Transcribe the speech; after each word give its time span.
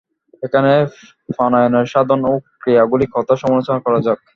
এখন 0.43 0.65
প্রাণায়ামের 1.29 1.87
সাধন 1.93 2.21
ও 2.25 2.33
ক্রিয়াগুলি 2.61 3.05
কথা 3.15 3.33
সমালোচনা 3.41 3.79
করা 3.85 3.99
যাক। 4.05 4.19